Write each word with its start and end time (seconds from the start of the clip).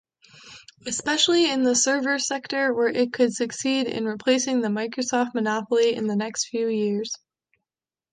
Especially 0.87 1.47
in 1.51 1.61
the 1.61 1.75
server 1.75 2.17
sector 2.17 2.73
where 2.73 2.87
it 2.87 3.13
could 3.13 3.31
succeed 3.35 3.85
in 3.85 4.05
replacing 4.07 4.59
the 4.59 4.67
Microsoft 4.67 5.35
monopoly 5.35 5.93
in 5.93 6.07
the 6.07 6.15
next 6.15 6.45
few 6.47 6.67
years. 6.67 7.13